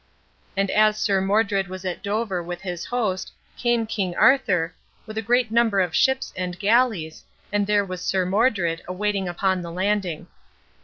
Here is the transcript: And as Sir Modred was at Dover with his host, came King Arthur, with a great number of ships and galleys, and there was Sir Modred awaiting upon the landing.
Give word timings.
And 0.57 0.71
as 0.71 0.97
Sir 0.97 1.21
Modred 1.21 1.67
was 1.67 1.85
at 1.85 2.01
Dover 2.01 2.41
with 2.41 2.61
his 2.61 2.85
host, 2.85 3.31
came 3.55 3.85
King 3.85 4.15
Arthur, 4.15 4.73
with 5.05 5.15
a 5.15 5.21
great 5.21 5.51
number 5.51 5.79
of 5.79 5.95
ships 5.95 6.33
and 6.35 6.57
galleys, 6.57 7.23
and 7.51 7.67
there 7.67 7.85
was 7.85 8.01
Sir 8.01 8.25
Modred 8.25 8.81
awaiting 8.87 9.27
upon 9.29 9.61
the 9.61 9.71
landing. 9.71 10.25